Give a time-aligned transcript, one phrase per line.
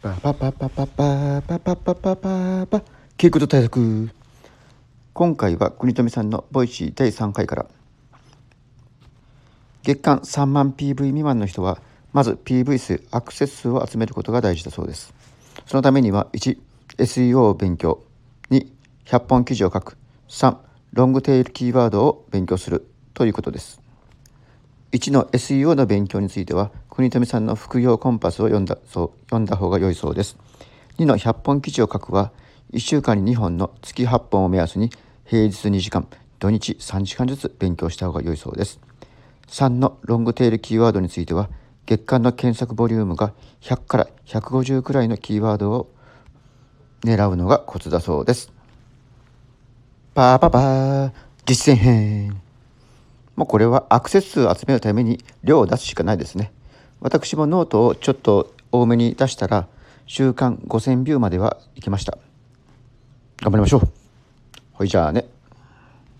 [0.00, 2.82] パパパパパパパパパパパパ。
[3.16, 4.08] 傾向と対策。
[5.12, 7.66] 今回は国富さんのボイシー第3回から。
[9.82, 11.82] 月間3万 PV 未満の人は
[12.12, 15.12] まず PV 数アクセス数を集めることが大事だそうです。
[15.66, 18.04] そのためには 1SEO を勉強。
[18.50, 19.98] 2100本記事を書く。
[20.28, 20.58] 3
[20.92, 23.87] ロングテールキーワードを勉強するということです。
[24.92, 30.36] 1の SEO の勉強については国富さんの副業コンパスを読んだそう読んだ方が良いそうです。
[30.98, 32.32] 2の100本記事を書くは
[32.72, 34.90] 1週間に2本の月8本を目安に
[35.24, 36.06] 平日2時間
[36.38, 38.80] 土日3時間ずつ勉強した方が良いそうです。
[39.48, 41.48] 3のロングテールキーワードについては
[41.86, 45.90] 月間の検索ボリュームが100から150くらいのキーワードを
[47.02, 48.52] 狙うのがコツだそうです。
[50.14, 51.12] パーパパー
[51.46, 52.47] 実践編。
[53.38, 56.50] もうこれはアクセス数を集めるために量を出すしかないですね。
[57.00, 59.68] 私もノートをちょっと多めに出したら
[60.06, 62.18] 週間5000ビューまでは行きました。
[63.40, 63.88] 頑張りましょう。
[64.72, 65.37] ほいじゃあね。